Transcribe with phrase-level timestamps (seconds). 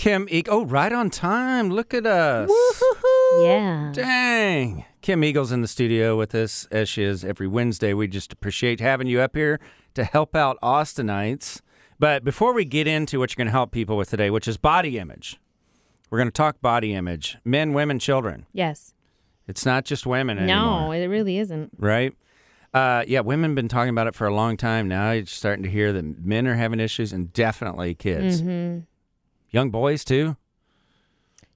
[0.00, 0.54] Kim Eagle.
[0.54, 1.68] Oh, right on time.
[1.68, 2.50] Look at us.
[3.42, 3.90] Yeah.
[3.92, 4.86] Dang.
[5.02, 7.92] Kim Eagle's in the studio with us as she is every Wednesday.
[7.92, 9.60] We just appreciate having you up here
[9.92, 11.60] to help out Austinites.
[11.98, 14.56] But before we get into what you're going to help people with today, which is
[14.56, 15.38] body image,
[16.08, 18.46] we're going to talk body image men, women, children.
[18.54, 18.94] Yes.
[19.46, 20.86] It's not just women anymore.
[20.88, 21.72] No, it really isn't.
[21.76, 22.14] right?
[22.72, 25.10] Uh, yeah, women been talking about it for a long time now.
[25.10, 28.78] You're starting to hear that men are having issues, and definitely kids, hmm
[29.50, 30.36] young boys too.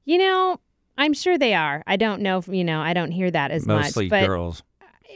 [0.05, 0.61] You know,
[0.99, 1.83] I'm sure they are.
[1.87, 4.11] I don't know if, you know, I don't hear that as Mostly much.
[4.11, 4.63] But girls.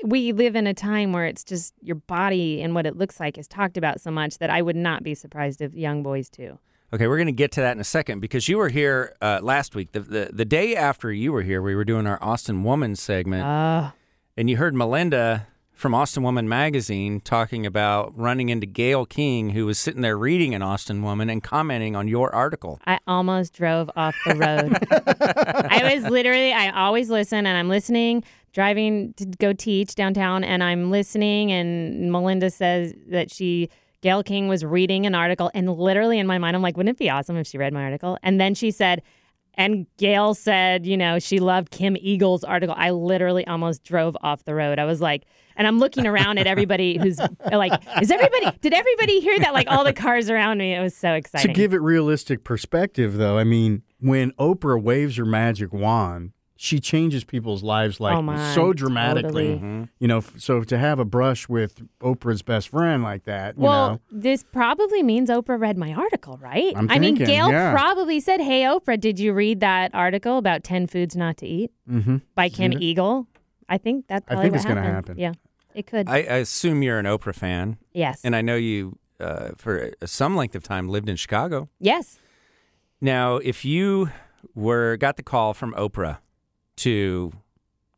[0.05, 3.37] we live in a time where it's just your body and what it looks like
[3.39, 6.59] is talked about so much that I would not be surprised if young boys too.
[6.93, 9.41] Okay, we're going to get to that in a second because you were here uh,
[9.43, 9.93] last week.
[9.93, 13.45] The, the the day after you were here, we were doing our Austin Woman segment,
[13.47, 13.93] Oh,
[14.39, 15.47] and you heard Melinda
[15.79, 20.53] from Austin Woman magazine talking about running into Gayle King, who was sitting there reading
[20.53, 22.81] an Austin Woman and commenting on your article.
[22.85, 24.77] I almost drove off the road.
[25.71, 30.65] I was literally, I always listen and I'm listening, driving to go teach downtown, and
[30.65, 31.53] I'm listening.
[31.53, 33.71] And Melinda says that she,
[34.01, 35.49] Gayle King, was reading an article.
[35.55, 37.85] And literally in my mind, I'm like, wouldn't it be awesome if she read my
[37.85, 38.19] article?
[38.25, 39.01] And then she said,
[39.59, 42.77] and Gayle said, you know, she loved Kim Eagle's article.
[42.79, 44.79] I literally almost drove off the road.
[44.79, 45.25] I was like,
[45.57, 47.19] and I'm looking around at everybody who's
[47.53, 49.53] like, is everybody, did everybody hear that?
[49.53, 50.75] Like all the cars around me.
[50.75, 51.49] It was so exciting.
[51.49, 56.81] To give it realistic perspective, though, I mean, when Oprah waves her magic wand, she
[56.81, 59.55] changes people's lives like Oh, my, so dramatically.
[59.55, 59.89] totally.
[60.01, 63.93] You know, so to have a brush with Oprah's best friend like that, you well,
[63.93, 66.73] know, this probably means Oprah read my article, right?
[66.77, 67.73] I'm I mean, Gayle yeah.
[67.73, 71.71] probably said, "Hey, Oprah, did you read that article about ten foods not to eat
[71.89, 72.17] mm-hmm.
[72.35, 72.83] by Kim it?
[72.83, 73.29] Eagle?"
[73.69, 75.17] I think that's I probably think what it's gonna happen.
[75.17, 75.35] Yeah,
[75.77, 76.09] it could.
[76.09, 78.21] I, I assume you're an Oprah fan, yes.
[78.25, 81.69] and I know you uh, for some length of time lived in Chicago.
[81.79, 82.19] yes.
[83.01, 84.11] Now, if you
[84.57, 86.19] were got the call from Oprah
[86.79, 87.33] to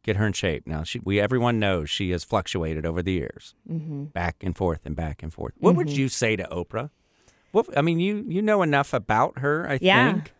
[0.02, 3.54] get her in shape, now she, we everyone knows she has fluctuated over the years,
[3.70, 4.04] Mm-hmm.
[4.06, 5.54] back and forth and back and forth.
[5.58, 6.90] What would you say to Oprah?
[7.52, 10.12] What I mean, you you know enough about her, I Yeah.
[10.14, 10.32] think.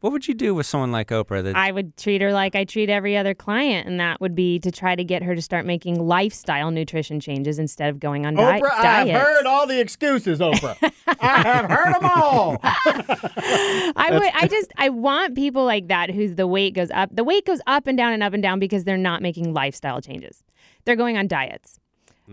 [0.00, 1.42] What would you do with someone like Oprah?
[1.42, 4.60] That I would treat her like I treat every other client, and that would be
[4.60, 8.34] to try to get her to start making lifestyle nutrition changes instead of going on
[8.34, 10.76] di- Oprah, I have heard all the excuses, Oprah.
[11.20, 12.58] I have heard them all.
[12.62, 14.30] I would.
[14.34, 14.72] I just.
[14.76, 17.10] I want people like that whose the weight goes up.
[17.12, 20.00] The weight goes up and down and up and down because they're not making lifestyle
[20.00, 20.44] changes.
[20.84, 21.80] They're going on diets.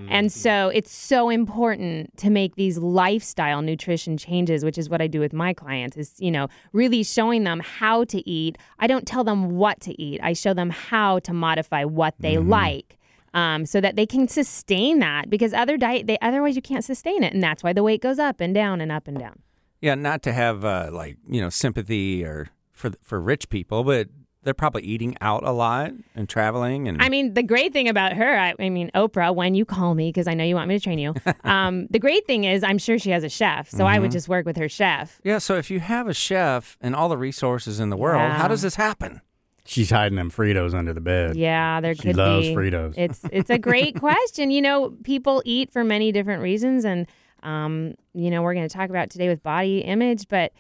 [0.10, 5.08] And so it's so important to make these lifestyle nutrition changes, which is what I
[5.08, 8.58] do with my clients is, you know, really showing them how to eat.
[8.80, 10.20] I don't tell them what to eat.
[10.22, 12.98] I show them how to modify what they like.
[13.34, 17.22] Um, so that they can sustain that because other diet they otherwise you can't sustain
[17.22, 19.40] it and that's why the weight goes up and down and up and down.
[19.82, 24.08] yeah, not to have uh, like you know sympathy or for for rich people, but
[24.46, 28.14] they're probably eating out a lot and traveling and I mean, the great thing about
[28.14, 30.78] her, I, I mean, Oprah, when you call me, because I know you want me
[30.78, 31.14] to train you,
[31.44, 33.70] um, the great thing is I'm sure she has a chef.
[33.70, 35.20] So I would just work with her chef.
[35.24, 35.40] yeah.
[35.40, 38.62] So if you have a chef and all the resources in the world, how does
[38.62, 39.22] this happen?
[39.68, 41.36] She's hiding them Fritos under the bed.
[41.36, 42.54] Yeah, there She could loves be.
[42.56, 42.94] Fritos.
[42.98, 44.52] It's it's a great question.
[44.52, 47.08] You know, people eat for many different reasons, and
[47.42, 50.52] um, you know, we're going to talk about today with body image, but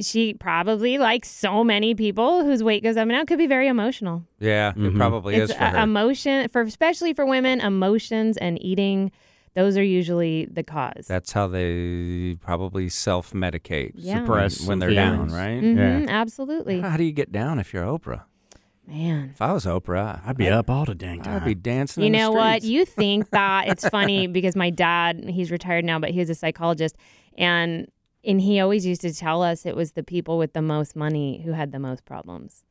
[0.00, 3.68] she probably, like so many people whose weight goes up and down, could be very
[3.68, 4.24] emotional.
[4.40, 5.78] Yeah, it probably it's is for uh, her.
[5.78, 9.12] emotion for especially for women, emotions and eating.
[9.54, 11.06] Those are usually the cause.
[11.06, 14.20] That's how they probably self medicate Yeah.
[14.24, 15.30] Suppress when they're feelings.
[15.32, 15.62] down, right?
[15.62, 18.22] Mhm, Absolutely, How do you get down if you're Oprah?
[18.86, 19.30] man.
[19.32, 21.36] If I was Oprah, I'd be up all the dang time.
[21.36, 22.02] I'd be dancing.
[22.02, 22.64] You in the know what?
[22.64, 26.34] You think that it's funny because my dad, he's retired now, but he was a
[26.34, 26.96] psychologist,
[27.38, 27.86] and
[28.26, 31.42] and he always used to tell us it was the people with the most money
[31.44, 32.64] who had the most problems.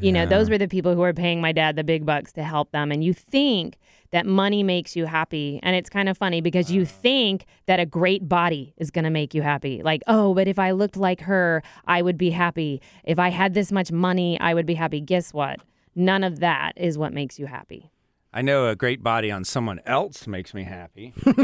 [0.00, 2.42] You know, those were the people who were paying my dad the big bucks to
[2.42, 2.90] help them.
[2.90, 3.78] And you think
[4.10, 5.60] that money makes you happy.
[5.62, 9.10] And it's kind of funny because you think that a great body is going to
[9.10, 9.82] make you happy.
[9.84, 12.82] Like, oh, but if I looked like her, I would be happy.
[13.04, 15.00] If I had this much money, I would be happy.
[15.00, 15.60] Guess what?
[15.94, 17.92] None of that is what makes you happy.
[18.36, 21.12] I know a great body on someone else makes me happy.
[21.24, 21.36] it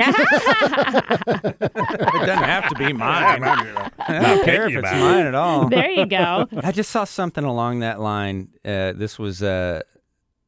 [1.61, 3.45] doesn't have to be mine.
[3.45, 5.69] I don't care if it's mine at all.
[5.69, 6.49] there you go.
[6.57, 8.49] I just saw something along that line.
[8.65, 9.85] Uh, this was a,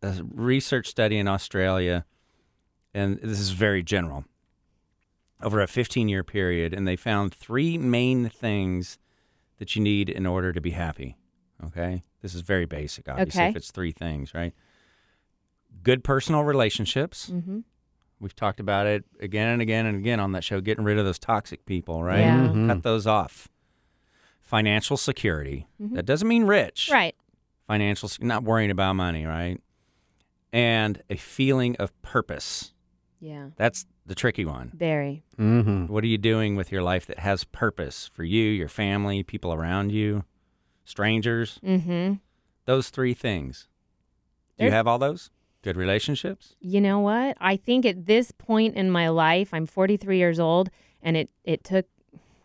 [0.03, 2.05] a research study in Australia,
[2.93, 4.25] and this is very general.
[5.41, 8.99] Over a 15 year period, and they found three main things
[9.59, 11.17] that you need in order to be happy.
[11.65, 12.03] Okay?
[12.21, 13.51] This is very basic, obviously, Okay.
[13.51, 14.53] if it's three things, right?
[15.83, 17.29] Good personal relationships.
[17.29, 17.61] hmm
[18.21, 21.05] We've talked about it again and again and again on that show, getting rid of
[21.05, 22.21] those toxic people, right?
[22.21, 22.49] Yeah.
[22.49, 22.69] Mhm.
[22.69, 23.49] Cut those off.
[24.41, 25.67] financial security.
[25.81, 26.91] That doesn't mean rich.
[26.93, 27.15] Right.
[27.67, 29.59] Financial, not worrying about money, right?
[30.53, 32.75] And a feeling of purpose.
[33.19, 33.51] Yeah.
[33.57, 34.71] That's the tricky one.
[34.75, 35.23] Very.
[35.39, 35.87] Mm-hmm.
[35.87, 39.55] What are you doing with your life that has purpose for you, your family, people
[39.55, 40.25] around you,
[40.85, 41.59] strangers?
[41.65, 42.15] Mm-hmm.
[42.67, 43.69] Those three things.
[44.59, 45.31] Do you have all those?
[45.63, 46.57] Good relationships?
[46.61, 47.37] You know what?
[47.41, 50.71] I think at this point in my life, I'm 43 years old,
[51.03, 51.87] and it it took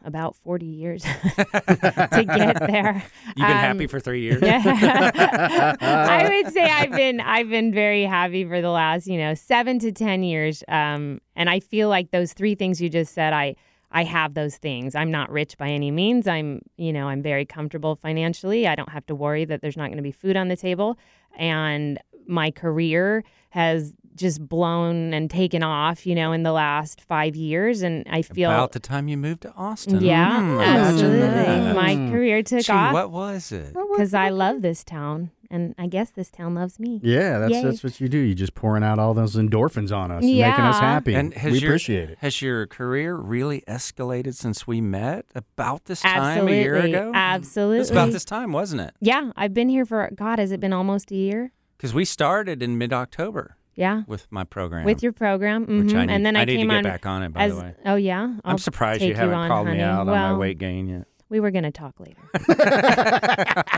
[0.05, 1.01] about 40 years
[1.35, 3.03] to get there.
[3.25, 4.41] You've been Um, happy for three years?
[4.43, 9.79] I would say I've been I've been very happy for the last you know seven
[9.79, 13.55] to ten years, um, and I feel like those three things you just said, I
[13.91, 14.95] I have those things.
[14.95, 16.27] I'm not rich by any means.
[16.27, 18.67] I'm you know I'm very comfortable financially.
[18.67, 20.97] I don't have to worry that there's not going to be food on the table,
[21.37, 27.35] and my career has just blown and taken off, you know, in the last five
[27.35, 30.01] years, and I feel About the time you moved to Austin.
[30.01, 31.73] yeah, hmm, imagine absolutely.
[31.73, 33.73] My career took Gee, off what was it?
[33.73, 36.99] because I love this town, and I guess this town loves me.
[37.03, 37.61] Yeah, that's Yay.
[37.61, 38.17] that's what you do.
[38.17, 41.13] You just pouring out all those endorphins on us, and making us happy.
[41.13, 42.17] And has we your, appreciate it.
[42.19, 46.57] Has your career really escalated since we met about this time Absolutely.
[46.59, 47.11] a year ago?
[47.13, 47.81] Absolutely.
[47.81, 48.95] It's about this time, wasn't it?
[48.99, 50.39] Yeah, I've been here for God.
[50.39, 51.51] Has it been almost a year?
[51.77, 54.83] Because we started in mid-October Yeah, with my program.
[54.85, 55.95] with your program, which mhm.
[55.95, 57.33] I need, and then I, need came to get on back on it.
[57.33, 58.23] By as the way, oh yeah.
[58.23, 59.83] I'm I'll surprised you haven't on, called me honey.
[59.83, 61.07] out on my weight gain yet.
[61.29, 62.21] We were gonna talk later.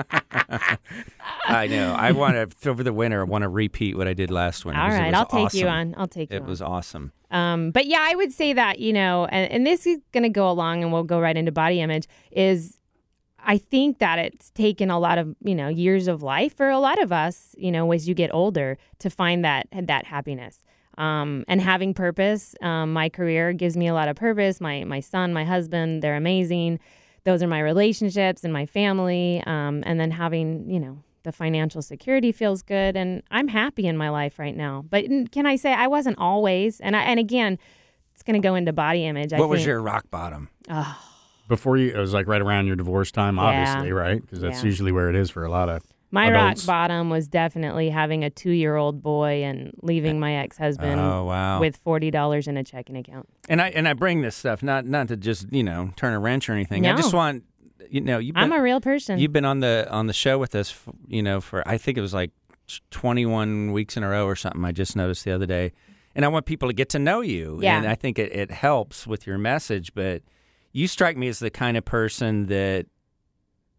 [1.45, 1.93] I know.
[1.93, 3.21] I want to over the winter.
[3.21, 4.79] I want to repeat what I did last winter.
[4.79, 5.13] All right.
[5.13, 5.95] I'll take you on.
[5.97, 6.49] I'll take you on It on.
[6.49, 7.11] was awesome.
[7.31, 10.29] Um, but yeah, I would say that you know, and, and this is going to
[10.29, 12.07] go along, and we'll go right into body image.
[12.31, 12.78] Is
[13.45, 16.79] I think that it's taken a lot of you know years of life for a
[16.79, 20.63] lot of us, you know, as you get older, to find that that happiness.
[20.97, 22.55] Um, and having purpose.
[22.61, 24.59] Um, my career gives me a lot of purpose.
[24.59, 26.79] My my son, my husband, they're amazing.
[27.23, 29.41] Those are my relationships and my family.
[29.45, 33.97] Um, and then having you know the financial security feels good, and I'm happy in
[33.97, 34.85] my life right now.
[34.89, 36.79] But can I say I wasn't always?
[36.79, 37.57] And I, and again,
[38.13, 39.31] it's going to go into body image.
[39.31, 40.49] I what was your rock bottom?
[40.69, 40.97] Oh,
[41.49, 43.41] Before you, it was like right around your divorce time, Yeah.
[43.43, 44.21] obviously, right?
[44.21, 44.65] Because that's Yeah.
[44.67, 45.83] usually where it is for a lot of.
[46.11, 46.65] my Adults.
[46.65, 51.59] rock bottom was definitely having a two-year-old boy and leaving uh, my ex-husband Oh wow!
[51.59, 53.27] with forty dollars in a checking account.
[53.49, 56.19] and I and I bring this stuff not not to just you know turn a
[56.19, 56.87] wrench or anything.
[56.87, 57.43] I just want
[57.91, 59.19] you know you've I'm a real person.
[59.19, 60.73] you've been on the on the show with us
[61.07, 62.31] you know for I think it was like
[62.91, 64.63] 21 weeks in a row or something.
[64.65, 65.71] I just noticed the other day,
[66.15, 67.59] and I want people to get to know you.
[67.61, 67.77] Yeah.
[67.77, 69.93] and I think it, it helps with your message.
[69.93, 70.23] But
[70.71, 72.85] you strike me as the kind of person that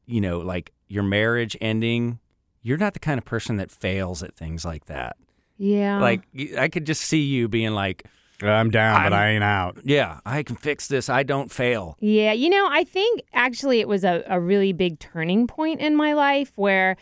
[0.06, 2.18] you know like your marriage ending.
[2.62, 5.16] You're not the kind of person that fails at things like that.
[5.56, 5.98] yeah.
[5.98, 6.22] Like
[6.58, 8.04] I could just see you being like,
[8.42, 9.78] I'm down, but I'm- I ain't out.
[9.84, 11.08] "Yeah, I can fix this.
[11.08, 14.98] I don't fail." Yeah, you know, I think actually it was a, a really big
[14.98, 16.96] turning point in my life where,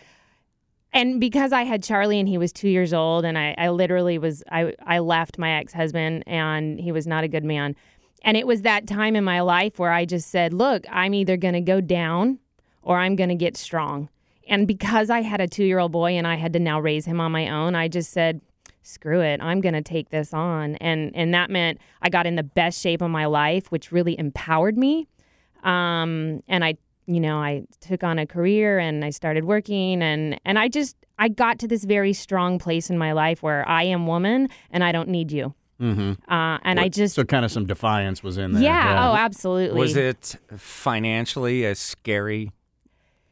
[0.92, 4.18] and because I had Charlie and he was two years old, and I, I literally
[4.18, 7.76] was, I, I left my ex husband and he was not a good man.
[8.22, 11.36] And it was that time in my life where I just said, look, I'm either
[11.36, 12.38] going to go down
[12.82, 14.08] or I'm going to get strong.
[14.48, 17.04] And because I had a two year old boy and I had to now raise
[17.04, 18.40] him on my own, I just said,
[18.88, 20.76] screw it i'm going to take this on.
[20.76, 24.18] And and that meant i got in the best shape of my life which really
[24.18, 25.06] empowered me.
[25.62, 30.40] Um and i you know i took on a career and i started working and
[30.44, 33.82] and i just i got to this very strong place in my life where i
[33.82, 36.30] am woman and i don't need you Mm-hmm.
[36.32, 38.62] uh and i just so kind of some defiance was in there.
[38.62, 42.50] yeah, oh absolutely Was it financially a scary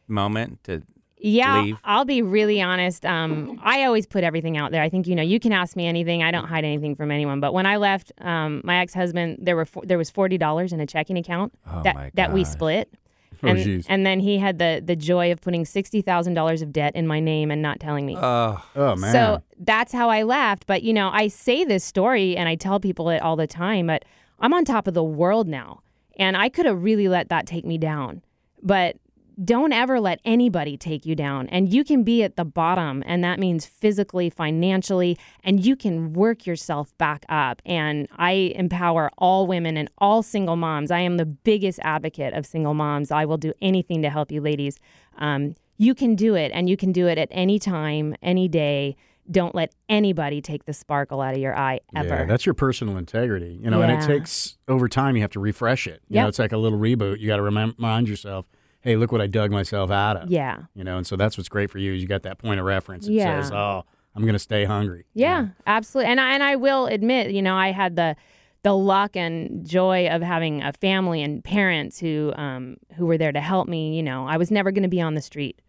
[0.09, 0.83] moment to
[1.19, 1.79] Yeah, leave?
[1.85, 3.05] I'll be really honest.
[3.05, 4.83] Um, I always put everything out there.
[4.83, 6.23] I think you know you can ask me anything.
[6.23, 7.41] I don't hide anything from anyone.
[7.41, 10.73] But when I left, um, my ex husband, there were fo- there was forty dollars
[10.73, 12.89] in a checking account Oh that that we split.
[13.43, 13.85] Oh, and, jeez.
[13.91, 17.07] and then he had the the joy of putting sixty thousand dollars of debt in
[17.07, 18.17] my name and not telling me.
[18.19, 19.13] Oh, Oh man.
[19.13, 20.67] So that's how I left.
[20.67, 23.87] But you know, I say this story and I tell people it all the time,
[23.87, 24.05] but
[24.39, 25.81] I'm on top of the world now.
[26.19, 28.23] And I could have really let that take me down.
[28.63, 28.97] But
[29.45, 31.47] don't ever let anybody take you down.
[31.49, 36.15] And you can be at the bottom, and that means physically, financially, and you can
[36.15, 37.61] work yourself back up.
[37.67, 40.91] And I empower all women and all single moms.
[40.91, 43.11] I am the biggest advocate of single moms.
[43.11, 44.79] I will do anything to help you, ladies.
[45.19, 48.97] Um, you can do it, and you can do it at any time, any day.
[49.31, 52.09] Don't let anybody take the sparkle out of your eye ever.
[52.09, 55.17] Yeah, that's your personal integrity, you know, and it takes over time.
[55.17, 56.01] You have to refresh it.
[56.09, 57.19] You know, it's like a little reboot.
[57.21, 58.47] You got to remind yourself,
[58.83, 60.31] hey, look what I dug myself out of.
[60.31, 60.59] yeah.
[60.75, 61.95] You know, and so that's what's great for you.
[61.95, 63.09] Is you got that point of reference.
[63.09, 63.41] It Yeah.
[63.43, 65.05] says, oh, I'm going to stay hungry.
[65.13, 66.11] Yeah, absolutely.
[66.13, 68.17] And I, and I will admit, you know, I had the
[68.63, 73.31] the luck and joy of having a family and parents who um, who were there
[73.33, 73.97] to help me.
[73.97, 75.61] You know, I was never going to be on the street,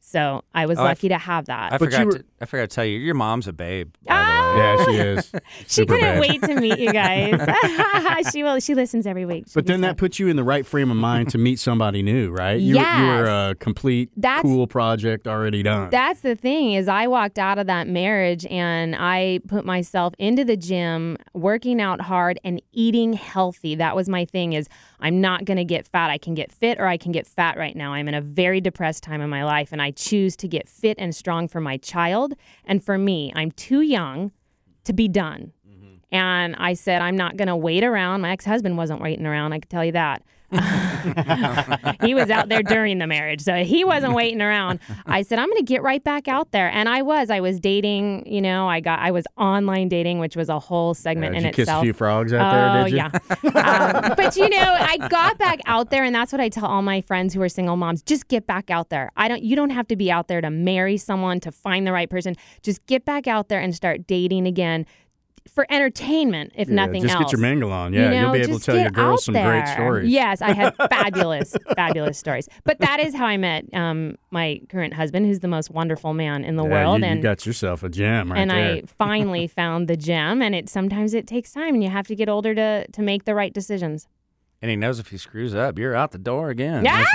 [0.00, 1.72] so I was Oh, I lucky to have that.
[1.74, 2.06] I But forgot.
[2.06, 3.92] were- to, I forgot to tell you, your mom's a babe.
[4.04, 4.40] by the Ah!
[4.50, 5.32] Yeah, she is.
[5.68, 6.20] she couldn't bad.
[6.20, 8.26] wait to meet you guys.
[8.32, 8.58] she will.
[8.58, 9.44] She listens every week.
[9.46, 12.02] She But then that puts you in the right frame of mind to meet somebody
[12.02, 12.58] new, right?
[12.60, 15.90] You, you were a complete That's- cool project already done.
[15.90, 20.44] That's the thing is I walked out of that marriage and I put myself into
[20.44, 23.74] the gym, working out hard and eating healthy.
[23.76, 26.10] That was my thing is I'm not going to get fat.
[26.10, 27.92] I can get fit or I can get fat right now.
[27.92, 30.96] I'm in a very depressed time in my life and I choose to get fit
[30.98, 33.32] and strong for my child and for me.
[33.34, 34.32] I'm too young
[34.84, 35.52] to be done.
[35.68, 35.94] Mm-hmm.
[36.14, 38.22] And I said, I'm not going to wait around.
[38.22, 40.22] My ex husband wasn't waiting around, I can tell you that.
[42.02, 44.80] he was out there during the marriage, so he wasn't waiting around.
[45.06, 46.68] I said, I'm going to get right back out there.
[46.70, 47.30] And I was.
[47.30, 50.94] I was dating, you know, I got, I was online dating, which was a whole
[50.94, 51.82] Yeah, segment did in you kiss itself.
[51.82, 53.50] a few frogs out oh, there, did you?
[53.52, 54.08] yeah.
[54.08, 56.82] um, but you know, I got back out there, and that's what I tell all
[56.82, 59.10] my friends who are single moms: just get back out there.
[59.16, 59.42] I don't.
[59.42, 62.34] You don't have to be out there to marry someone to find the right person.
[62.62, 64.86] Just get back out there and start dating again
[65.54, 67.24] for entertainment, if Yeah, nothing just else.
[67.24, 67.92] Just get your mingle on.
[67.92, 70.10] You Yeah, know, you'll be able to tell your girls some great stories.
[70.10, 72.48] Yes, I had fabulous, fabulous stories.
[72.64, 76.44] But that is how I met um, my current husband, who's the most wonderful man
[76.44, 77.00] in the Yeah, world.
[77.00, 78.76] you, you and got yourself a gem right and there.
[78.76, 80.42] I finally found the gem.
[80.42, 83.24] And it sometimes it takes time, and you have to get older to to make
[83.24, 84.06] the right decisions.
[84.62, 86.84] And he knows if he screws up, you're out the door again.
[86.84, 87.02] Yeah.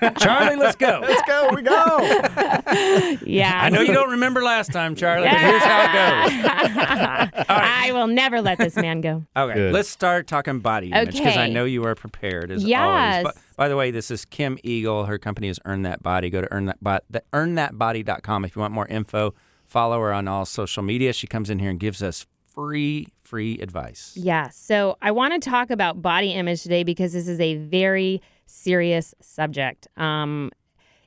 [0.00, 0.16] right.
[0.18, 1.00] Charlie, let's go.
[1.02, 1.50] Let's go.
[1.54, 2.22] We go.
[3.26, 7.44] Yeah, I know you don't remember last time, Charlie, but here's how it goes.
[7.48, 9.24] I will never let this man go.
[9.36, 9.72] Okay, Good.
[9.72, 12.80] let's start talking body image because I know you are prepared as Yes.
[12.80, 13.24] always.
[13.34, 15.04] But, by the way, this is Kim Eagle.
[15.06, 16.28] Her company is Earn That Body.
[16.30, 19.34] Go to earn that bot, the, earnthatbody.com if you want more info.
[19.64, 21.12] Follow her on all social media.
[21.12, 24.16] She comes in here and gives us free, free advice.
[24.16, 24.48] Yeah.
[24.50, 29.14] So I want to talk about body image today because this is a very serious
[29.20, 29.88] subject.
[29.96, 30.50] Um,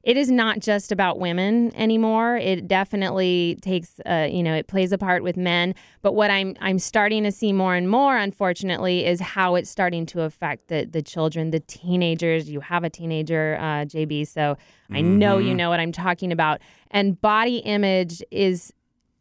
[0.03, 2.38] it is not just about women anymore.
[2.38, 5.75] It definitely takes, uh, you know, it plays a part with men.
[6.01, 10.05] But what I'm I'm starting to see more and more, unfortunately, is how it's starting
[10.07, 12.49] to affect the the children, the teenagers.
[12.49, 14.57] You have a teenager, uh, JB, so
[14.89, 16.61] I know you know what I'm talking about.
[16.91, 18.73] And body image is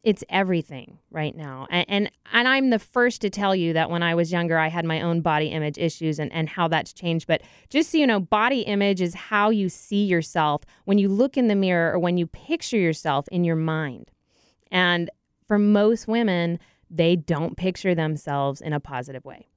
[0.02, 1.66] it's everything right now.
[1.70, 4.68] And, and and i'm the first to tell you that when i was younger i
[4.68, 7.26] had my own body image issues and, and how that's changed.
[7.26, 11.36] But just so you know body image is how you see yourself when you look
[11.36, 14.10] in the mirror or when you picture yourself in your mind.
[14.70, 15.10] And
[15.46, 16.58] for most women
[16.90, 19.48] they don't picture themselves in a positive way.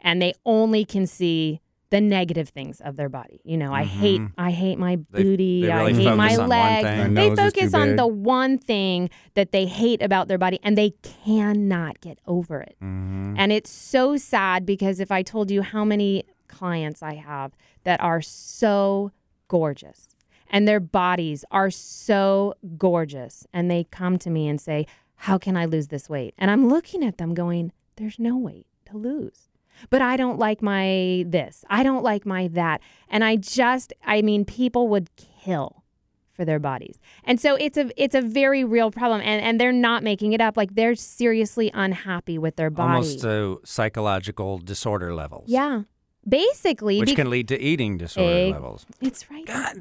[0.00, 4.20] And they only can see the negative things of their body you know i hate
[4.38, 7.38] i hate my booty they i really hate my focus on one legs they nose
[7.38, 10.90] is too focus on the one thing that they hate about their body and they
[11.02, 12.76] cannot get over it.
[12.82, 13.34] Mm-hmm.
[13.36, 17.52] And it's so sad because if I told you how many clients I have
[17.84, 19.12] that are so
[19.48, 20.08] gorgeous
[20.48, 25.56] and their bodies are so gorgeous and they come to me and say, How can
[25.56, 26.34] I lose this weight?
[26.38, 29.48] And I'm looking at them going, There's no weight to lose.
[29.90, 31.64] But I don't like my this.
[31.68, 32.80] I don't like my that.
[33.08, 35.84] And I just, I mean, people would kill
[36.32, 37.00] for their bodies.
[37.24, 40.40] And so it's a it's a very real problem and and they're not making it
[40.40, 42.96] up like they're seriously unhappy with their body.
[42.96, 45.44] Almost to psychological disorder levels.
[45.48, 45.82] yeah.
[46.28, 48.84] Basically Which be- can lead to eating disorder Egg- levels.
[49.00, 49.46] it's right.
[49.46, 49.78] God,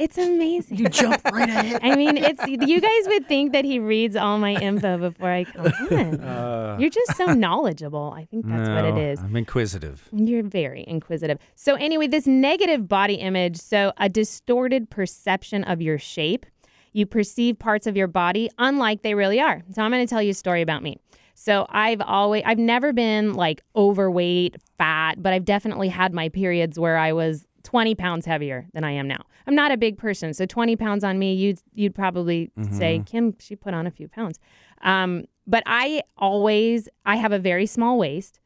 [0.00, 0.78] It's amazing.
[0.78, 1.80] you jump right ahead.
[1.82, 5.44] I mean, it's you guys would think that he reads all my info before I
[5.44, 6.20] come on.
[6.20, 8.12] uh, You're just so knowledgeable.
[8.16, 9.20] I think that's what it is.
[9.20, 10.08] I'm inquisitive.
[10.12, 11.38] You're very inquisitive.
[11.54, 16.46] So, anyway, this negative body image, so a distorted perception of your shape.
[16.92, 19.62] You perceive parts of your body unlike they really are.
[19.72, 20.98] So, I'm going to tell you a story about me.
[21.38, 26.78] So, I've always, I've never been like overweight, fat, but I've definitely had my periods
[26.78, 29.20] where I was 20 pounds heavier than I am now.
[29.46, 33.34] I'm not a big person, so 20 pounds on me, you'd you'd probably say Kim,
[33.38, 34.38] she put on a few pounds.
[34.82, 38.40] Um, but I always, I have a very small waist.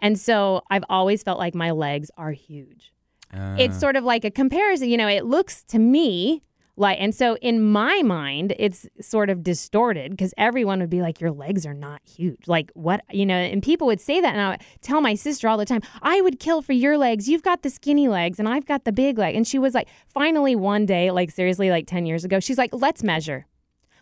[0.00, 2.92] And so I've always felt like my legs are huge.
[3.32, 6.42] Uh, It's sort of like a comparison, you know, it looks to me
[6.76, 11.20] like, and so in my mind, it's sort of distorted because everyone would be like,
[11.20, 12.48] your legs are not huge.
[12.48, 14.32] Like, what, you know, and people would say that.
[14.32, 17.28] And I would tell my sister all the time, I would kill for your legs.
[17.28, 19.36] You've got the skinny legs and I've got the big leg.
[19.36, 22.70] And she was like, finally, one day, like seriously, like 10 years ago, she's like,
[22.72, 23.46] let's measure.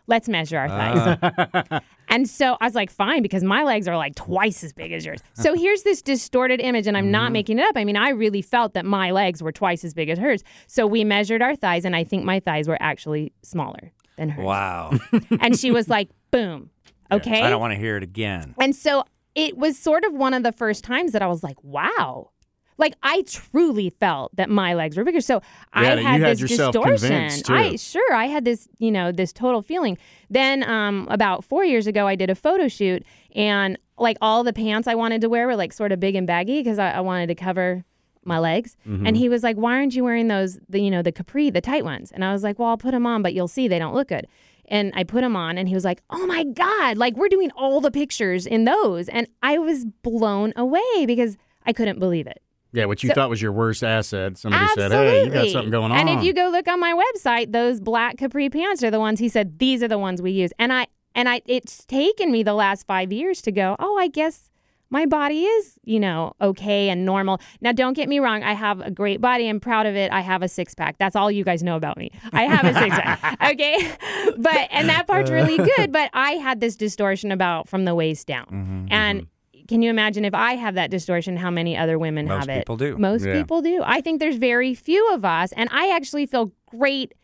[0.06, 1.18] Let's measure our thighs.
[1.22, 1.80] Ah.
[2.12, 5.06] And so I was like, fine, because my legs are like twice as big as
[5.06, 5.20] yours.
[5.32, 7.32] So here's this distorted image, and I'm not mm-hmm.
[7.32, 7.76] making it up.
[7.76, 10.44] I mean, I really felt that my legs were twice as big as hers.
[10.66, 14.44] So we measured our thighs, and I think my thighs were actually smaller than hers.
[14.44, 14.92] wow.
[15.40, 16.68] And she was like, boom.
[17.10, 17.40] Okay.
[17.40, 18.54] I don't want to hear it again.
[18.60, 19.04] And so
[19.34, 22.30] it was sort of one of the first times that I was like, wow.
[22.78, 25.20] Like I truly felt that my legs were bigger.
[25.20, 27.30] So I Yeah, you had, had this yourself distortion.
[27.48, 29.98] I sure I had this, you know, this total feeling.
[30.30, 34.52] Then um about 4 years ago I did a photo shoot and like all the
[34.52, 37.00] pants I wanted to wear were like sort of big and baggy because I, I
[37.00, 37.84] wanted to cover
[38.24, 38.76] my legs.
[38.88, 39.06] Mm-hmm.
[39.06, 41.60] And he was like, "Why aren't you wearing those the you know, the capri, the
[41.60, 43.78] tight ones?" And I was like, "Well, I'll put them on, but you'll see they
[43.78, 44.26] don't look good."
[44.66, 47.50] And I put them on and he was like, "Oh my god, like we're doing
[47.56, 51.36] all the pictures in those." And I was blown away because
[51.66, 52.42] I couldn't believe it.
[52.72, 54.38] Yeah, what you So- thought was your worst asset.
[54.38, 54.96] Somebody Absolutely.
[54.96, 57.52] said, "Hey, you got something going on." And if you go look on my website,
[57.52, 60.52] those black capri pants are the ones he said these are the ones we use.
[60.58, 64.08] And I and I it's taken me the last 5 years to go, "Oh, I
[64.08, 64.48] guess
[64.88, 68.80] my body is, you know, okay and normal." Now, don't get me wrong, I have
[68.80, 69.48] a great body.
[69.48, 70.10] I'm proud of it.
[70.10, 70.96] I have a six pack.
[70.98, 72.10] That's all you guys know about me.
[72.32, 73.38] I have a six pack.
[73.52, 73.90] Okay?
[74.38, 78.26] But and that part's really good, but I had this distortion about from the waist
[78.26, 78.46] down.
[78.46, 78.86] Mm-hmm.
[78.90, 79.26] And
[79.68, 82.54] can you imagine if I have that distortion, how many other women Most have it?
[82.54, 82.98] Most people do.
[82.98, 83.32] Most Yeah.
[83.34, 83.82] people do.
[83.84, 85.52] I think there's very few of us.
[85.52, 87.14] And I actually feel great.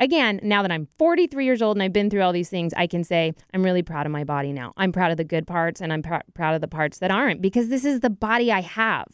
[0.00, 2.86] Again, now that I'm 43 years old and I've been through all these things, I
[2.86, 4.72] can say I'm really proud of my body now.
[4.76, 7.42] I'm proud of the good parts and I'm pr- proud of the parts that aren't
[7.42, 9.06] because this is the body I have.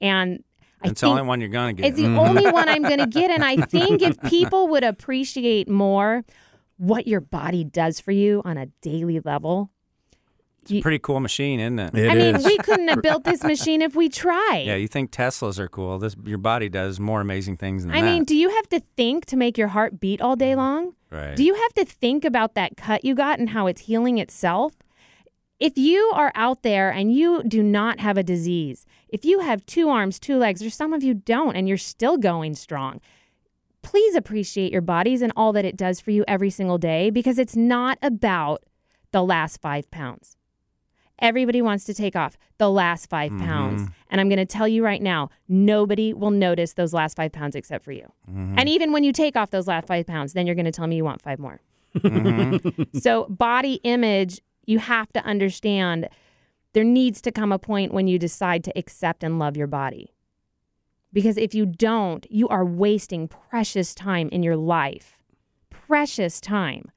[0.00, 0.42] And
[0.82, 1.86] I It's the only one you're gonna get.
[1.86, 3.30] it's the only one I'm going to get.
[3.30, 6.24] And I think if people would appreciate more
[6.78, 9.70] what your body does for you on a daily level,
[10.82, 11.94] Pretty cool machine, isn't it?
[11.94, 14.64] It I mean, we couldn't have built this machine if we tried.
[14.66, 15.98] Yeah, you think Teslas are cool.
[15.98, 18.06] This your body does more amazing things than I that.
[18.06, 20.56] I mean, do you have to think to make your heart beat all day mm.
[20.56, 20.94] long?
[21.10, 21.36] right.
[21.36, 24.74] Do you have to think about that cut you got and how it's healing itself?
[25.58, 29.64] If you are out there and you do not have a disease, if you have
[29.64, 33.00] two arms, two legs, or some of you don't, and you're still going strong,
[33.82, 37.38] please appreciate your bodies and all that it does for you every single day because
[37.38, 38.64] it's not about
[39.12, 40.35] the last five pounds.
[41.18, 43.44] Everybody wants to take off the last 5 mm-hmm.
[43.44, 43.88] pounds.
[44.10, 47.54] And I'm going to tell you right now, nobody will notice those last five pounds
[47.54, 48.12] except for you.
[48.30, 48.58] Mm-hmm.
[48.58, 50.86] And even when you take off those last five pounds, then you're going to tell
[50.86, 51.60] me you want five more.
[51.96, 52.98] Mm-hmm.
[52.98, 56.08] so, body image, you have to understand
[56.72, 60.12] there needs to come a point when you decide to accept and love your body.
[61.12, 65.16] Because if you don't, you are wasting precious time in your life,
[65.70, 66.90] precious time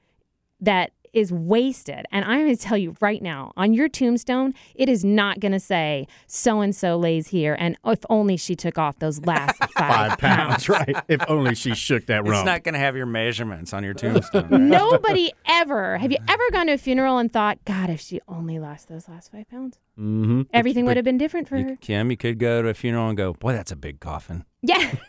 [0.60, 2.06] that is wasted.
[2.12, 5.52] And I'm going to tell you right now on your tombstone, it is not going
[5.52, 7.56] to say so and so lays here.
[7.60, 10.96] And if only she took off those last five, five pounds, right?
[11.08, 12.46] If only she shook that it's rump.
[12.46, 14.50] not going to have your measurements on your tombstone.
[14.50, 14.62] right?
[14.62, 15.98] Nobody ever.
[15.98, 19.08] Have you ever gone to a funeral and thought, God, if she only lost those
[19.08, 20.44] last five pounds, mm-hmm.
[20.54, 21.76] everything would have been different for You- her?
[21.78, 24.94] Kim, you could go to a funeral and go, "Boy, that's a big coffin." Yeah.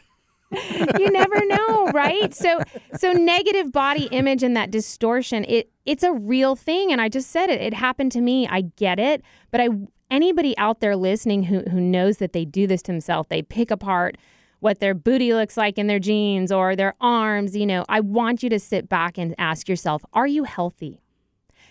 [0.51, 2.35] you never know, right?
[2.35, 2.61] So
[2.97, 7.31] so negative body image and that distortion, it it's a real thing and I just
[7.31, 7.61] said it.
[7.61, 8.47] It happened to me.
[8.49, 9.69] I get it, but I
[10.11, 13.71] anybody out there listening who who knows that they do this to themselves, they pick
[13.71, 14.17] apart
[14.61, 18.43] what their booty looks like in their jeans or their arms, you know, I want
[18.43, 21.01] you to sit back and ask yourself, are you healthy?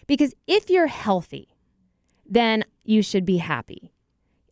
[0.08, 1.50] Because if you're healthy,
[2.26, 3.92] then you should be happy.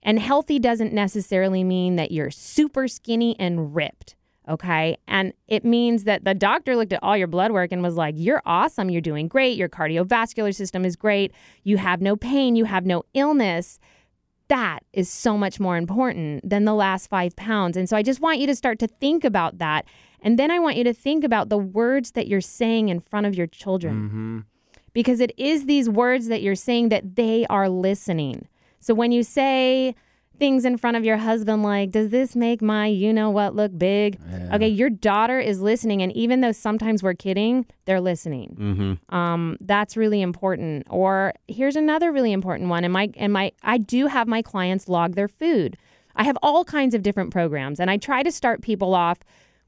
[0.07, 4.15] And healthy doesn't necessarily mean that you're super skinny and ripped.
[4.47, 4.97] Okay.
[5.07, 8.15] And it means that the doctor looked at all your blood work and was like,
[8.17, 8.89] You're awesome.
[8.89, 9.57] You're doing great.
[9.57, 11.33] Your cardiovascular system is great.
[11.63, 12.55] You have no pain.
[12.55, 13.79] You have no illness.
[14.47, 17.75] That is so much more important than the last five pounds.
[17.75, 19.85] And so I just want you to start to think about that.
[20.21, 23.27] And then I want you to think about the words that you're saying in front
[23.27, 24.39] of your children Mm-hmm.
[24.93, 28.47] because it is these words that you're saying that they are listening.
[28.79, 29.95] So when you say
[30.39, 33.77] things in front of your husband like, does this make my you know what look
[33.77, 34.19] big?
[34.53, 36.01] Okay, your daughter is listening.
[36.01, 38.55] And even though sometimes we're kidding, they're listening.
[38.59, 39.15] Mm-hmm.
[39.15, 40.85] Um, that's really important.
[40.89, 42.83] Or here's another really important one.
[42.83, 45.77] And my and my I do have my clients log their food.
[46.15, 49.19] I have all kinds of different programs, and I try to start people off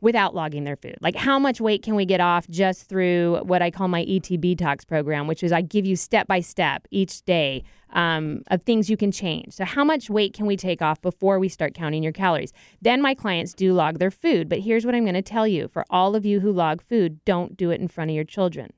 [0.02, 0.98] without logging their food.
[1.02, 4.58] Like how much weight can we get off just through what I call my ETB
[4.58, 8.90] Talks program, which is I give you step by step each day um, of things
[8.90, 9.54] you can change.
[9.54, 12.54] So how much weight can we take off before we start counting your calories?
[12.82, 14.48] Then my clients do log their food.
[14.48, 17.24] But here's what I'm going to tell you: for all of you who log food,
[17.26, 18.72] don't do it in front of your children.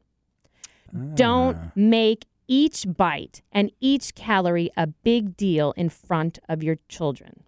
[1.16, 7.44] Don't make each bite and each calorie a big deal in front of your children.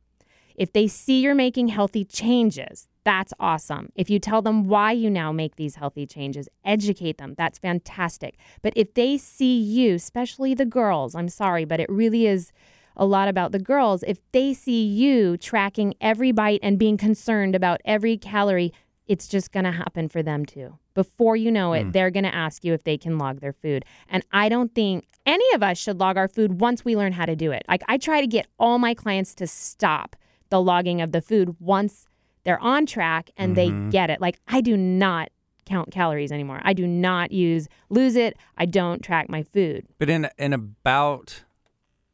[0.55, 3.89] If they see you're making healthy changes, that's awesome.
[3.95, 7.35] If you tell them why you now make these healthy changes, educate them.
[7.37, 8.37] That's fantastic.
[8.61, 12.51] But if they see you, especially the girls, I'm sorry, but it really is
[12.95, 14.03] a lot about the girls.
[14.03, 18.73] If they see you tracking every bite and being concerned about every calorie,
[19.07, 20.77] it's just going to happen for them too.
[20.93, 21.91] Before you know it, hmm.
[21.91, 23.83] they're going to ask you if they can log their food.
[24.07, 27.25] And I don't think any of us should log our food once we learn how
[27.25, 27.63] to do it.
[27.67, 30.15] Like I try to get all my clients to stop
[30.49, 32.05] the logging of the food once
[32.43, 33.89] they're on track and they mm-hmm.
[33.89, 34.21] get it.
[34.21, 35.29] Like I do not
[35.65, 36.61] count calories anymore.
[36.63, 38.37] I do not use lose it.
[38.57, 39.85] I don't track my food.
[39.97, 41.43] But in in about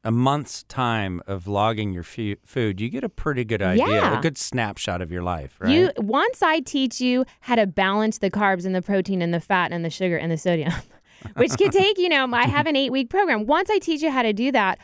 [0.03, 4.17] a month's time of logging your fu- food, you get a pretty good idea, Yeah.
[4.17, 5.71] a good snapshot of your life, right?
[5.71, 9.41] You once I teach you how to balance the carbs and the protein and the
[9.41, 10.71] fat and the sugar and the sodium,
[11.35, 13.45] which can take, you know, I have an 8-week program.
[13.45, 14.79] Once I teach you how to do that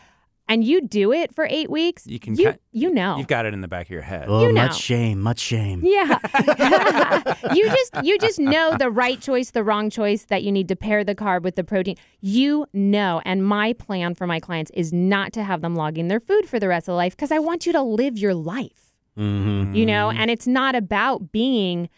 [0.48, 3.18] and you do it for 8 weeks, You can you, ki- you know.
[3.18, 4.26] You've got it in the back of your head.
[4.28, 4.64] Oh, You know.
[4.68, 5.82] much shame, much shame.
[5.84, 6.20] Yeah.
[7.54, 10.76] you just you just know the right choice, the wrong choice that you need to
[10.76, 11.96] pair the carb with the protein.
[12.22, 13.22] You know.
[13.26, 16.60] And my plan for my clients is not to have them logging their food for
[16.60, 18.94] the rest of their life because I want you to live your life.
[19.18, 19.74] Mm-hmm.
[19.76, 21.90] You know, and it's not about being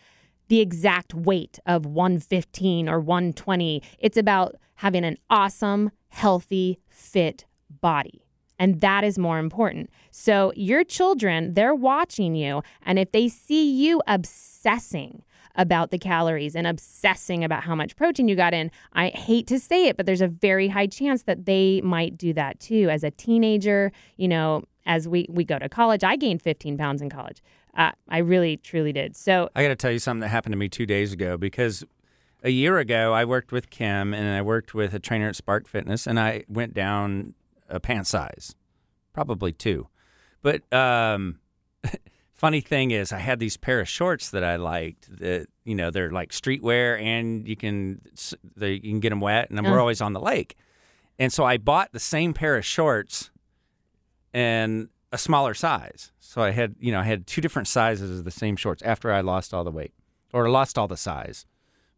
[0.49, 3.81] the exact weight of 115 or 120.
[3.99, 7.45] It's about having an awesome, healthy, fit
[7.81, 8.23] body.
[8.59, 9.89] And that is more important.
[10.11, 12.63] So, your children, they're watching you.
[12.83, 15.23] And if they see you obsessing
[15.55, 19.59] about the calories and obsessing about how much protein you got in, I hate to
[19.59, 22.89] say it, but there's a very high chance that they might do that too.
[22.89, 27.01] As a teenager, you know, as we, we go to college, I gained 15 pounds
[27.01, 27.41] in college.
[27.75, 29.15] Uh, I really, truly did.
[29.15, 31.83] So, I got to tell you something that happened to me two days ago because
[32.43, 35.67] a year ago I worked with Kim and I worked with a trainer at Spark
[35.67, 37.33] Fitness and I went down
[37.69, 38.55] a pant size,
[39.13, 39.87] probably two.
[40.41, 41.39] But um,
[42.33, 45.19] funny thing is, I had these pair of shorts that I liked.
[45.19, 48.01] That you know they're like streetwear and you can
[48.55, 49.81] they, you can get them wet and we're Uh.
[49.81, 50.55] always on the lake.
[51.19, 53.31] And so I bought the same pair of shorts
[54.33, 56.11] and a smaller size.
[56.19, 59.11] So I had, you know, I had two different sizes of the same shorts after
[59.11, 59.93] I lost all the weight
[60.33, 61.45] or lost all the size,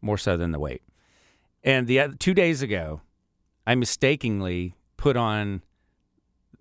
[0.01, 0.84] more so than the weight.
[1.63, 3.01] And the other, two days ago,
[3.67, 5.62] I mistakenly put on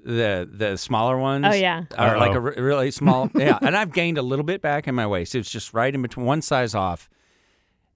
[0.04, 1.44] the the smaller ones.
[1.46, 1.84] oh, yeah.
[1.98, 3.58] Or like a re- really small, yeah.
[3.60, 5.34] And I've gained a little bit back in my waist.
[5.34, 7.10] It was just right in between, one size off.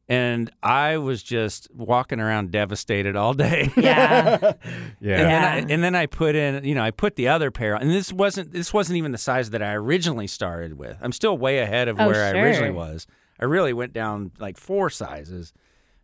[0.09, 3.71] And I was just walking around devastated all day.
[3.77, 4.53] Yeah.
[4.63, 5.17] And, Yeah.
[5.23, 7.83] then I, and then I put in, you know, I put the other pair, on.
[7.83, 10.97] and this wasn't this wasn't even the size that I originally started with.
[11.01, 13.07] I'm still way ahead of Oh, where I originally was.
[13.41, 15.53] I really went down like four sizes,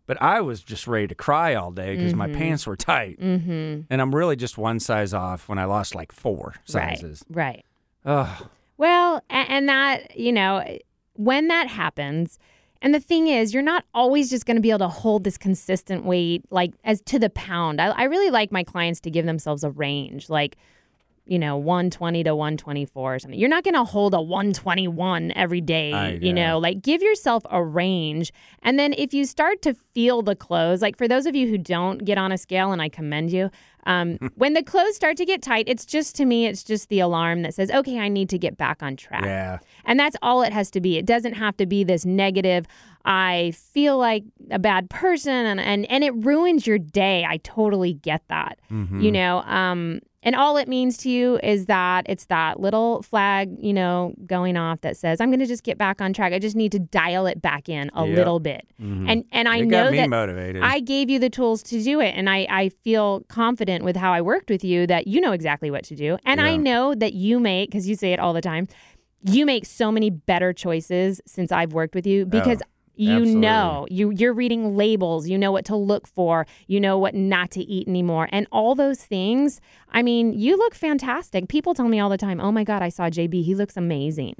[0.09, 3.81] but I was just ready to cry all day because my pants were tight, mm-hmm.
[3.91, 7.23] and I'm really just one size off when I lost like four sizes.
[7.29, 7.63] Right.
[8.05, 8.25] Right.
[8.27, 8.49] Ugh.
[8.79, 10.65] Well, and that, you know,
[11.13, 12.39] when that happens,
[12.81, 15.37] and the thing is, you're not always just going to be able to hold this
[15.37, 17.79] consistent weight, like as to the pound.
[17.79, 20.57] I, I really like my clients to give themselves a range, like,
[21.29, 23.39] you know, 120 to 124 or something.
[23.39, 26.33] You're not going to hold a 121 every day, I- you yeah.
[26.33, 28.33] know, like give yourself a range.
[28.63, 31.57] And then if you start to feel the clothes, like for those of you who
[31.57, 33.51] don't get on a scale, and I commend you,
[33.85, 36.99] um, when the clothes start to get tight, it's just to me, it's just the
[36.99, 39.23] alarm that says, okay, I need to get back on track.
[39.23, 39.59] Yeah.
[39.85, 40.97] And that's all it has to be.
[40.97, 42.65] It doesn't have to be this negative,
[43.05, 47.25] I feel like a bad person and and, and it ruins your day.
[47.25, 48.59] I totally get that.
[48.69, 48.99] Mm-hmm.
[49.01, 53.55] You know, um and all it means to you is that it's that little flag,
[53.57, 56.33] you know, going off that says, I'm going to just get back on track.
[56.33, 58.17] I just need to dial it back in a Yep.
[58.17, 58.67] little bit.
[58.81, 59.09] Mm-hmm.
[59.09, 60.61] And and I it know that motivated.
[60.61, 62.15] I gave you the tools to do it.
[62.15, 65.71] And I, I feel confident with how I worked with you that you know exactly
[65.71, 66.17] what to do.
[66.25, 68.67] And I know that you make, because you say it all the time,
[69.23, 72.25] you make so many better choices since I've worked with you oh.
[72.25, 72.61] because
[72.99, 73.35] you absolutely.
[73.35, 77.49] know you you're reading labels you know what to look for you know what not
[77.49, 81.99] to eat anymore and all those things i mean you look fantastic people tell me
[81.99, 84.35] all the time oh my god i saw jb he looks amazing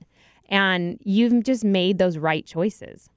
[0.50, 3.10] and you've just made those right choices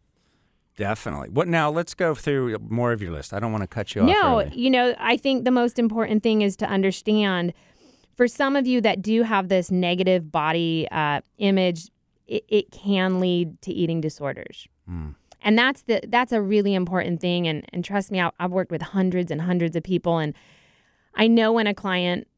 [0.74, 1.28] Definitely.
[1.28, 1.70] What now?
[1.70, 3.35] Let's go through more of your list.
[3.35, 4.09] I don't want to cut you off.
[4.09, 7.52] No, you know, I think the most important thing is to understand
[8.16, 11.90] for some of you that do have this negative body uh, image,
[12.26, 14.66] it, it can lead to eating disorders.
[14.90, 15.14] Mm.
[15.42, 17.46] And that's the that's a really important thing.
[17.46, 20.35] And and trust me, I've worked with hundreds and hundreds of people, and
[21.14, 22.28] I know when a client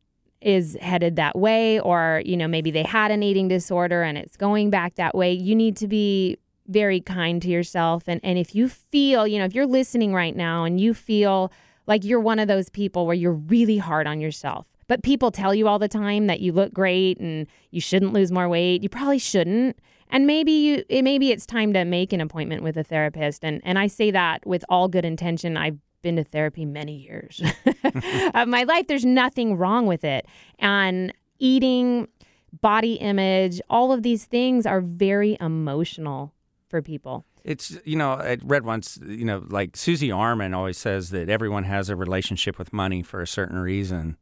[0.41, 4.37] is headed that way, or you know maybe they had an eating disorder and it's
[4.37, 5.33] going back that way.
[5.33, 9.45] You need to be very kind to yourself, and and if you feel, you know,
[9.45, 11.53] if you're listening right now and you feel
[11.87, 14.67] like you're one of those people where you're really hard on yourself.
[14.87, 18.31] But people tell you all the time that you look great and you shouldn't lose
[18.31, 18.83] more weight.
[18.83, 19.79] You probably shouldn't.
[20.11, 23.45] And maybe you it, maybe it's time to make an appointment with a therapist.
[23.45, 25.57] And and I say that with all good intention.
[25.57, 27.43] I've been to therapy many years
[28.35, 28.87] of my life.
[28.87, 30.27] There's nothing wrong with it.
[30.59, 32.09] And eating,
[32.61, 36.33] body image, all of these things are very emotional
[36.69, 37.25] for people.
[37.45, 41.65] It's you know I read once you know like Suze Orman always says that everyone
[41.65, 44.17] has a relationship with money for a certain reason.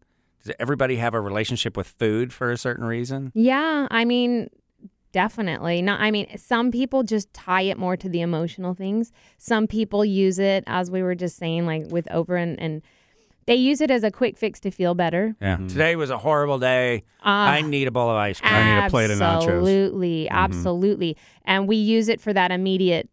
[0.44, 3.30] Does everybody have a relationship with food for a certain reason?
[3.32, 4.50] Yeah, I mean,
[5.12, 5.82] definitely.
[5.82, 9.12] Not I mean, some people just tie it more to the emotional things.
[9.38, 12.82] Some people use it as we were just saying like with Oprah and, and
[13.46, 15.34] they use it as a quick fix to feel better.
[15.40, 15.56] Yeah.
[15.56, 17.02] Today was a horrible day.
[17.22, 17.48] Ah.
[17.48, 18.52] I need a bowl of ice cream.
[18.52, 19.42] I need a plate of nachos.
[19.42, 21.16] Absolutely, absolutely.
[21.44, 23.08] And we use it for that immediate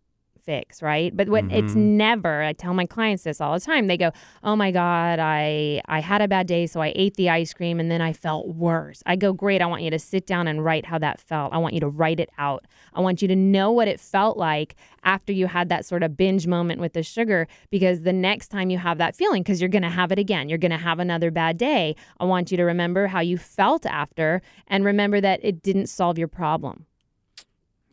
[0.50, 1.16] fix, right?
[1.16, 1.98] But what it's mm-hmm.
[1.98, 2.42] never.
[2.42, 3.86] I tell my clients this all the time.
[3.86, 4.12] They go,
[4.44, 7.80] "Oh my god, I I had a bad day, so I ate the ice cream
[7.80, 9.62] and then I felt worse." I go, "Great.
[9.62, 11.54] I want you to sit down and write how that felt.
[11.54, 12.66] I want you to write it out.
[12.96, 16.18] I want you to know what it felt like after you had that sort of
[16.18, 19.70] binge moment with the sugar because the next time you have that feeling because you're
[19.70, 20.50] going to have it again.
[20.50, 21.96] You're going to have another bad day.
[22.20, 26.18] I want you to remember how you felt after and remember that it didn't solve
[26.18, 26.88] your problem.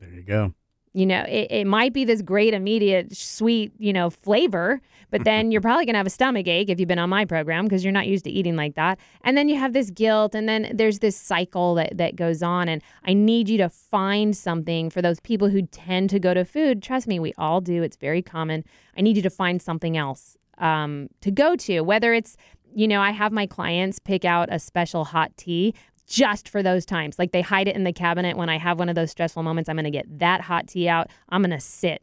[0.00, 0.54] There you go.
[0.96, 4.80] You know, it, it might be this great, immediate, sweet, you know, flavor,
[5.10, 7.26] but then you're probably going to have a stomach ache if you've been on my
[7.26, 8.98] program because you're not used to eating like that.
[9.20, 12.70] And then you have this guilt, and then there's this cycle that, that goes on.
[12.70, 16.46] And I need you to find something for those people who tend to go to
[16.46, 16.82] food.
[16.82, 17.82] Trust me, we all do.
[17.82, 18.64] It's very common.
[18.96, 22.38] I need you to find something else um, to go to, whether it's
[22.74, 25.74] you know, I have my clients pick out a special hot tea
[26.06, 27.18] just for those times.
[27.18, 29.68] Like they hide it in the cabinet when I have one of those stressful moments.
[29.68, 31.08] I'm going to get that hot tea out.
[31.28, 32.02] I'm going to sit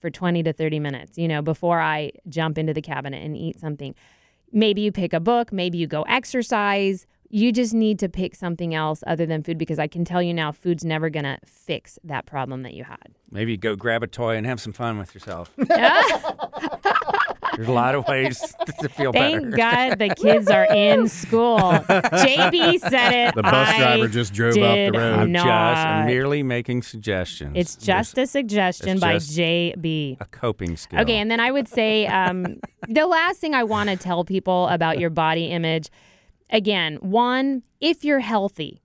[0.00, 3.60] for 20 to 30 minutes, you know, before I jump into the cabinet and eat
[3.60, 3.94] something.
[4.52, 7.06] Maybe you pick a book, maybe you go exercise.
[7.32, 10.34] You just need to pick something else other than food because I can tell you
[10.34, 13.14] now, food's never going to fix that problem that you had.
[13.30, 15.52] Maybe go grab a toy and have some fun with yourself.
[17.60, 18.40] There's a lot of ways
[18.80, 19.56] to feel Thank better.
[19.56, 21.58] God the kids are in school.
[21.58, 23.34] JB said it.
[23.34, 25.18] The bus I driver just drove off the did road.
[25.18, 25.46] I'm just.
[25.46, 27.52] I'm merely making suggestions.
[27.54, 30.22] It's just a suggestion it's by just- JB.
[30.22, 31.00] a coping skill.
[31.00, 34.66] Okay, and then I would say um, the last thing I want to tell people
[34.68, 35.90] about your body image
[36.48, 38.80] again, one, if you're healthy,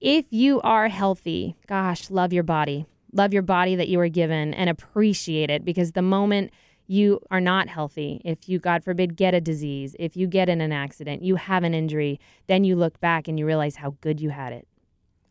[0.00, 2.86] if you are healthy, gosh, love your body.
[3.12, 6.50] Love your body that you were given and appreciate it because the moment
[6.86, 10.60] you are not healthy, if you, God forbid, get a disease, if you get in
[10.60, 14.20] an accident, you have an injury, then you look back and you realize how good
[14.20, 14.68] you had it.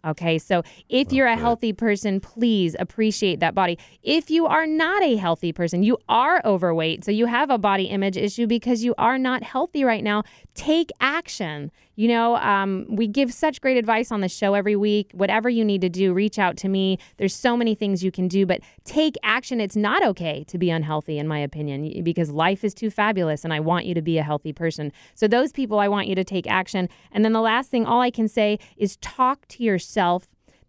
[0.05, 3.79] Okay, so if you're a healthy person, please appreciate that body.
[4.03, 7.85] If you are not a healthy person, you are overweight, so you have a body
[7.85, 11.71] image issue because you are not healthy right now, take action.
[11.95, 15.11] You know, um, we give such great advice on the show every week.
[15.13, 16.99] Whatever you need to do, reach out to me.
[17.17, 19.61] There's so many things you can do, but take action.
[19.61, 23.53] It's not okay to be unhealthy, in my opinion, because life is too fabulous and
[23.53, 24.91] I want you to be a healthy person.
[25.15, 26.89] So, those people, I want you to take action.
[27.13, 29.94] And then the last thing, all I can say is talk to yourself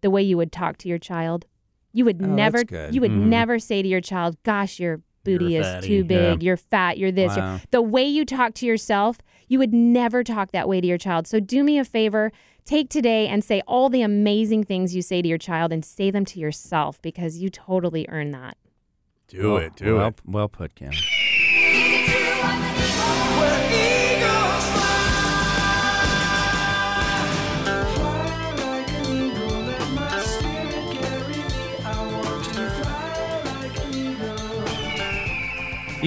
[0.01, 1.45] the way you would talk to your child.
[1.93, 2.95] You would Oh, never, that's good.
[2.95, 3.29] you would mm-hmm.
[3.29, 6.41] never say to your child, "Gosh, your booty You're is fatty." too big.
[6.43, 6.45] Yeah.
[6.45, 6.97] You're fat.
[6.97, 10.81] You're this." You're-" The way you talk to yourself, you would never talk that way
[10.81, 11.27] to your child.
[11.27, 12.31] So do me a favor,
[12.65, 16.11] take today and say all the amazing things you say to your child, and say
[16.11, 18.57] them to yourself because you totally earn that.
[19.27, 19.75] Do well, it.
[19.75, 20.21] Do well, it.
[20.25, 20.91] Well put, Kim.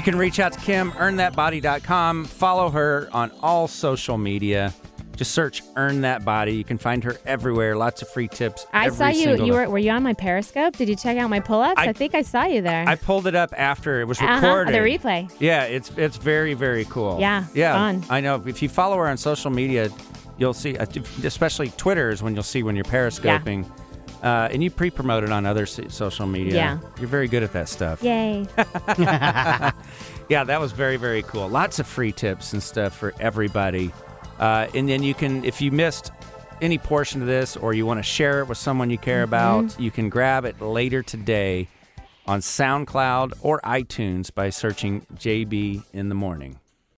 [0.01, 2.25] You can reach out to Kim, earnthatbody.com.
[2.25, 4.73] Follow her on all social media.
[5.15, 6.53] Just search Earn That Body.
[6.55, 7.77] You can find her everywhere.
[7.77, 8.67] Lots of free tips.
[8.73, 9.45] I saw you.
[9.45, 10.75] You were were you on my Periscope?
[10.79, 11.75] Did you check out my pull-ups?
[11.77, 12.89] I, I- think I saw you there.
[12.89, 14.73] I pulled it up after it was Uh-huh, recorded.
[14.75, 15.31] the replay.
[15.39, 17.21] Yeah, it's it's very very cool.
[17.21, 17.75] Yeah, yeah.
[17.75, 18.03] fun.
[18.09, 18.43] I know.
[18.47, 19.91] If you follow her on social media,
[20.39, 20.87] you'll see, uh,
[21.25, 23.71] especially Twitter is when you'll see when you're periscoping,
[24.23, 26.55] uh, and you pre-promote it on other so- social media.
[26.55, 26.79] Yeah.
[26.99, 28.03] you're very good at that stuff.
[28.03, 28.47] Yay!
[30.29, 31.49] Yeah, that was very very cool.
[31.49, 33.91] Lots of free tips and stuff for everybody.
[34.39, 36.13] Uh, and then you can, if you missed
[36.61, 39.65] any portion of this or you want to share it with someone you care Mm-hmm.
[39.69, 41.67] about, you can grab it later today
[42.29, 46.60] on SoundCloud or iTunes by searching JB in the morning.